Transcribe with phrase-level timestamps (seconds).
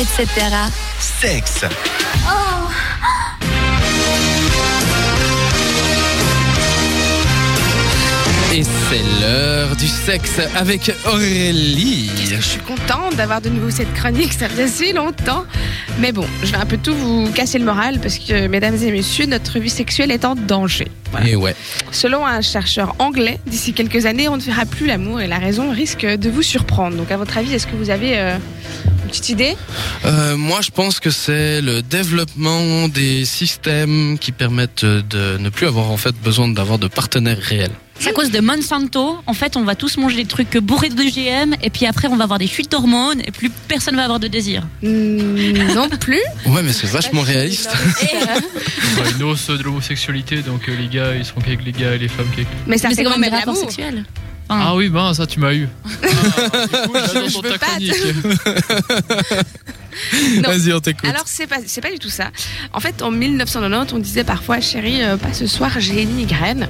[0.00, 0.26] etc.
[1.00, 1.64] Sexe.
[8.54, 12.10] Et c'est l'heure du sexe avec Aurélie.
[12.30, 15.44] Je suis contente d'avoir de nouveau cette chronique, ça faisait si longtemps.
[15.98, 18.92] Mais bon, je vais un peu tout vous casser le moral parce que, mesdames et
[18.92, 20.88] messieurs, notre vie sexuelle est en danger.
[21.10, 21.28] Voilà.
[21.28, 21.56] Et ouais.
[21.90, 25.70] Selon un chercheur anglais, d'ici quelques années, on ne fera plus l'amour et la raison
[25.70, 26.96] risque de vous surprendre.
[26.96, 28.38] Donc, à votre avis, est-ce que vous avez euh,
[29.08, 29.56] une petite idée
[30.04, 35.66] Euh, moi, je pense que c'est le développement des systèmes qui permettent de ne plus
[35.66, 37.70] avoir en fait besoin d'avoir de partenaires réels.
[38.00, 39.16] C'est à cause de Monsanto.
[39.26, 42.16] En fait, on va tous manger des trucs bourrés de GM et puis après, on
[42.16, 44.62] va avoir des fuites d'hormones et plus personne va avoir de désir.
[44.82, 46.20] Hmm, Non plus.
[46.46, 47.70] Ouais, mais c'est vachement réaliste.
[48.02, 51.94] On voit une hausse de l'homosexualité, donc euh, les gars ils seront qu'avec les gars
[51.94, 52.46] et les femmes qu'avec.
[52.68, 54.04] Mais ça Mais fait c'est quand même des rapports sexuels.
[54.48, 55.68] Ah oui, ben ça tu m'as eu.
[56.94, 57.66] Ah, Je veux pas.
[60.48, 61.08] Vas-y, on t'écoute.
[61.08, 62.30] Alors c'est pas c'est pas du tout ça.
[62.72, 66.68] En fait, en 1990, on disait parfois chérie, euh, pas ce soir, j'ai une migraine.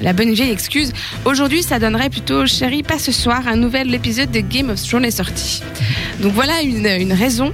[0.00, 0.92] La bonne vieille excuse.
[1.24, 5.04] Aujourd'hui, ça donnerait plutôt chérie, pas ce soir, un nouvel épisode de Game of Thrones
[5.04, 5.62] est sorti.
[6.20, 7.52] Donc voilà une, une raison.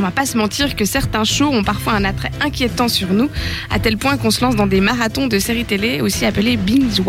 [0.00, 3.28] On va pas se mentir que certains shows ont parfois un attrait inquiétant sur nous,
[3.68, 7.02] à tel point qu'on se lance dans des marathons de séries télé, aussi appelés binge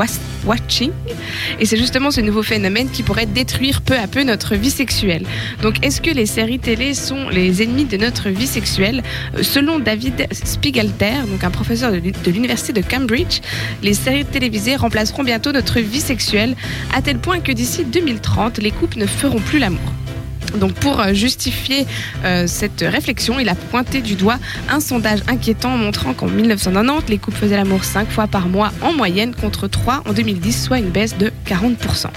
[0.45, 0.92] watching.
[1.61, 5.25] Et c'est justement ce nouveau phénomène qui pourrait détruire peu à peu notre vie sexuelle.
[5.61, 9.03] Donc, est-ce que les séries télé sont les ennemis de notre vie sexuelle?
[9.38, 13.39] Euh, Selon David Spiegelter, donc un professeur de l'université de Cambridge,
[13.83, 16.58] les séries télévisées remplaceront bientôt notre vie sexuelle,
[16.94, 19.80] à tel point que d'ici 2030, les couples ne feront plus l'amour.
[20.56, 21.86] Donc pour euh, justifier
[22.24, 24.38] euh, cette réflexion, il a pointé du doigt
[24.70, 28.94] un sondage inquiétant montrant qu'en 1990, les couples faisaient l'amour 5 fois par mois en
[28.94, 32.08] moyenne contre 3 en 2010, soit une baisse de 40%.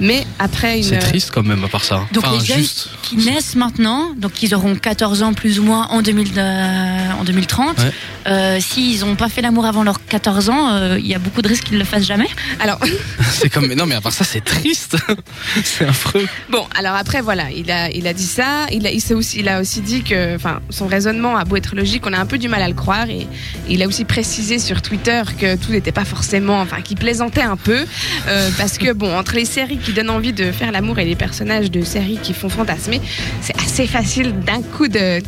[0.00, 0.84] Mais après une...
[0.84, 2.06] C'est triste quand même à part ça.
[2.12, 2.88] Donc enfin, les jeunes juste.
[3.02, 7.24] qui naissent maintenant, donc ils auront 14 ans plus ou moins en, 2000, euh, en
[7.24, 7.78] 2030.
[7.78, 7.92] Ouais.
[8.28, 11.42] Euh, S'ils n'ont pas fait l'amour avant leurs 14 ans, euh, il y a beaucoup
[11.42, 12.28] de risques qu'ils ne le fassent jamais.
[12.60, 12.78] Alors,
[13.30, 13.66] C'est comme.
[13.66, 14.96] mais Non, mais à part ça, c'est triste.
[15.64, 16.26] c'est affreux.
[16.50, 18.66] Bon, alors après, voilà, il a, il a dit ça.
[18.72, 21.74] Il a, il, aussi, il a aussi dit que, enfin, son raisonnement a beau être
[21.76, 23.08] logique, on a un peu du mal à le croire.
[23.10, 23.26] Et,
[23.68, 27.56] il a aussi précisé sur Twitter que tout n'était pas forcément, enfin, qu'il plaisantait un
[27.56, 27.84] peu.
[28.28, 31.16] euh, parce que, bon, entre les séries qui donnent envie de faire l'amour et les
[31.16, 33.00] personnages de séries qui font fantasmer,
[33.40, 35.20] c'est assez facile d'un coup de.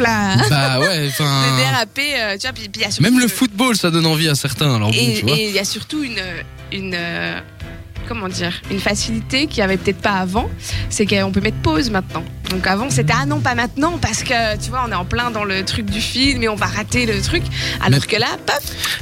[0.00, 1.56] Là Bah ouais, enfin.
[1.56, 4.06] déraper, euh, tu vois, puis- puis il y a surtout Même le football, ça donne
[4.06, 4.74] envie à certains.
[4.74, 5.36] Alors bon, et tu vois.
[5.36, 6.20] et il y a surtout une,
[6.72, 7.38] une euh,
[8.08, 10.50] comment dire, une facilité qu'il y avait peut-être pas avant,
[10.90, 12.24] c'est qu'on peut mettre pause maintenant.
[12.50, 15.30] Donc avant c'était ah non pas maintenant parce que tu vois on est en plein
[15.30, 17.42] dans le truc du film et on va rater le truc.
[17.80, 18.26] Alors Mais- que là,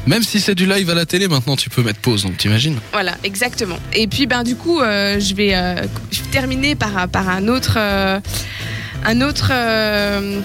[0.06, 2.78] Même si c'est du live à la télé, maintenant tu peux mettre pause, donc t'imagines
[2.92, 3.78] voilà exactement.
[3.92, 5.82] Et puis ben du coup euh, je vais euh,
[6.12, 8.20] je vais terminer par par un autre euh,
[9.04, 10.41] un autre euh,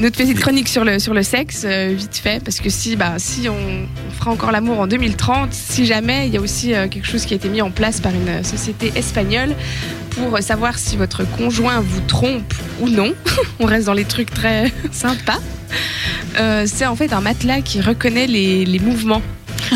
[0.00, 2.96] une autre petite chronique sur le, sur le sexe, euh, vite fait, parce que si,
[2.96, 6.74] bah, si on, on fera encore l'amour en 2030, si jamais, il y a aussi
[6.74, 9.54] euh, quelque chose qui a été mis en place par une euh, société espagnole
[10.10, 13.14] pour savoir si votre conjoint vous trompe ou non.
[13.60, 15.40] on reste dans les trucs très sympas.
[16.38, 19.22] Euh, c'est en fait un matelas qui reconnaît les, les mouvements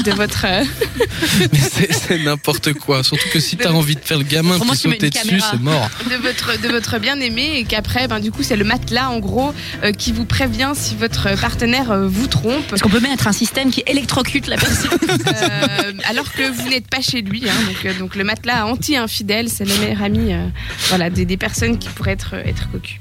[0.05, 0.45] de votre...
[0.47, 0.65] euh,
[1.53, 3.03] Mais c'est- n'importe quoi.
[3.05, 5.61] Surtout que si t'as envie de faire le gamin qui tu mets sauter dessus, c'est
[5.61, 5.89] mort.
[6.11, 9.53] de votre de votre bien-aimé et qu'après ben du coup c'est le matelas en gros
[9.85, 13.33] euh, qui vous prévient si votre partenaire euh, vous trompe Parce qu'on peut mettre un
[13.33, 14.91] système qui électrocute la personne.
[15.27, 19.49] euh, alors que vous n'êtes pas chez lui hein, donc euh, donc le matelas anti-infidèle
[19.49, 20.47] c'est le meilleur ami euh,
[20.89, 23.01] voilà des, des personnes qui pourraient être être cocu.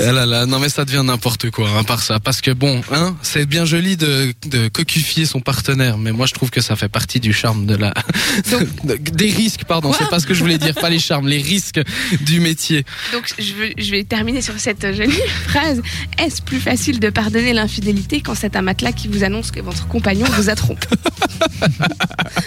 [0.00, 2.20] Ah là là, non mais ça devient n'importe quoi, hein, par ça.
[2.20, 6.34] Parce que bon, hein, c'est bien joli de, de cocufier son partenaire, mais moi je
[6.34, 7.94] trouve que ça fait partie du charme de la,
[8.84, 9.92] de- des risques, pardon.
[9.98, 11.80] C'est pas ce que je voulais dire, pas les charmes, les risques
[12.20, 12.84] du métier.
[13.12, 15.12] Donc je veux- je vais terminer sur cette jolie
[15.48, 15.80] phrase.
[16.18, 19.86] Est-ce plus facile de pardonner l'infidélité quand c'est un matelas qui vous annonce que votre
[19.88, 20.86] compagnon vous a trompé?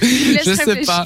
[0.01, 1.05] Je Je sais pas.